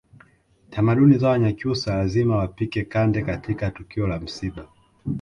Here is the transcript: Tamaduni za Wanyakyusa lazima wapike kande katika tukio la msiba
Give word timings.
Tamaduni 0.69 1.17
za 1.17 1.29
Wanyakyusa 1.29 1.95
lazima 1.95 2.35
wapike 2.37 2.83
kande 2.85 3.21
katika 3.21 3.71
tukio 3.71 4.07
la 4.07 4.19
msiba 4.19 4.67